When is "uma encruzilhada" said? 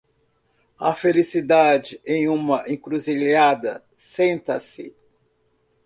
2.27-3.83